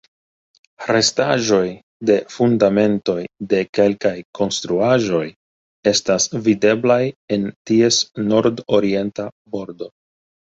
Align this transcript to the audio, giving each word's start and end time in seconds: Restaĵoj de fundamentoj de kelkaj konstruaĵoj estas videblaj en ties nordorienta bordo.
Restaĵoj 0.91 1.65
de 2.09 2.15
fundamentoj 2.35 3.17
de 3.51 3.59
kelkaj 3.79 4.13
konstruaĵoj 4.39 5.21
estas 5.93 6.27
videblaj 6.49 6.99
en 7.39 7.47
ties 7.73 8.01
nordorienta 8.33 9.29
bordo. 9.57 9.93